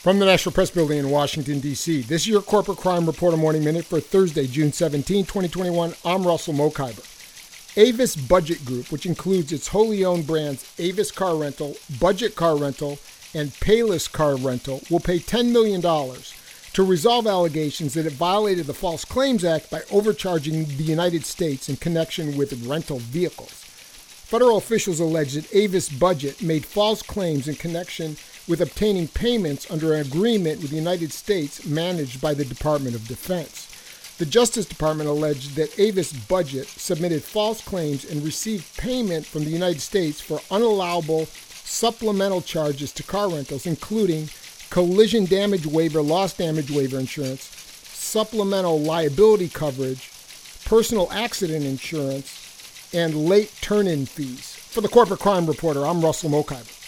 From 0.00 0.18
the 0.18 0.24
National 0.24 0.54
Press 0.54 0.70
Building 0.70 0.96
in 0.96 1.10
Washington, 1.10 1.60
D.C., 1.60 2.00
this 2.00 2.22
is 2.22 2.28
your 2.28 2.40
Corporate 2.40 2.78
Crime 2.78 3.04
Reporter 3.04 3.36
Morning 3.36 3.62
Minute 3.62 3.84
for 3.84 4.00
Thursday, 4.00 4.46
June 4.46 4.72
17, 4.72 5.26
2021. 5.26 5.92
I'm 6.06 6.26
Russell 6.26 6.54
Mokhiber. 6.54 7.04
Avis 7.76 8.16
Budget 8.16 8.64
Group, 8.64 8.90
which 8.90 9.04
includes 9.04 9.52
its 9.52 9.68
wholly 9.68 10.02
owned 10.02 10.26
brands 10.26 10.64
Avis 10.78 11.12
Car 11.12 11.36
Rental, 11.36 11.76
Budget 12.00 12.34
Car 12.34 12.56
Rental, 12.56 12.98
and 13.34 13.50
Payless 13.50 14.10
Car 14.10 14.36
Rental, 14.36 14.80
will 14.88 15.00
pay 15.00 15.18
$10 15.18 15.52
million 15.52 15.82
to 15.82 16.82
resolve 16.82 17.26
allegations 17.26 17.92
that 17.92 18.06
it 18.06 18.14
violated 18.14 18.64
the 18.64 18.72
False 18.72 19.04
Claims 19.04 19.44
Act 19.44 19.70
by 19.70 19.82
overcharging 19.90 20.64
the 20.64 20.82
United 20.82 21.26
States 21.26 21.68
in 21.68 21.76
connection 21.76 22.38
with 22.38 22.66
rental 22.66 23.00
vehicles. 23.00 23.69
Federal 24.30 24.58
officials 24.58 25.00
allege 25.00 25.34
that 25.34 25.52
Avis 25.52 25.88
Budget 25.88 26.40
made 26.40 26.64
false 26.64 27.02
claims 27.02 27.48
in 27.48 27.56
connection 27.56 28.16
with 28.46 28.60
obtaining 28.60 29.08
payments 29.08 29.68
under 29.68 29.92
an 29.92 30.06
agreement 30.06 30.60
with 30.62 30.70
the 30.70 30.76
United 30.76 31.10
States 31.10 31.66
managed 31.66 32.20
by 32.20 32.32
the 32.32 32.44
Department 32.44 32.94
of 32.94 33.08
Defense. 33.08 33.66
The 34.18 34.26
Justice 34.26 34.66
Department 34.66 35.10
alleged 35.10 35.56
that 35.56 35.76
Avis 35.80 36.12
Budget 36.12 36.68
submitted 36.68 37.24
false 37.24 37.60
claims 37.60 38.04
and 38.04 38.22
received 38.22 38.76
payment 38.76 39.26
from 39.26 39.42
the 39.42 39.50
United 39.50 39.80
States 39.80 40.20
for 40.20 40.38
unallowable 40.48 41.26
supplemental 41.66 42.40
charges 42.40 42.92
to 42.92 43.02
car 43.02 43.28
rentals, 43.28 43.66
including 43.66 44.28
collision 44.70 45.24
damage 45.24 45.66
waiver, 45.66 46.02
loss 46.02 46.34
damage 46.34 46.70
waiver 46.70 47.00
insurance, 47.00 47.42
supplemental 47.42 48.78
liability 48.78 49.48
coverage, 49.48 50.08
personal 50.66 51.10
accident 51.10 51.64
insurance, 51.64 52.49
and 52.92 53.14
late 53.28 53.52
turn 53.60 53.86
in 53.86 54.06
fees. 54.06 54.54
For 54.54 54.80
the 54.80 54.88
Corporate 54.88 55.20
Crime 55.20 55.46
Reporter, 55.46 55.86
I'm 55.86 56.00
Russell 56.00 56.30
Mokhiber. 56.30 56.79